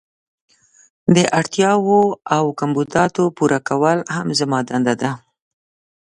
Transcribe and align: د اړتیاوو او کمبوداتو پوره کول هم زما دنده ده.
د 1.15 1.17
اړتیاوو 1.39 2.01
او 2.35 2.43
کمبوداتو 2.59 3.23
پوره 3.37 3.59
کول 3.69 3.97
هم 4.15 4.27
زما 4.39 4.59
دنده 4.69 4.93
ده. 5.01 5.11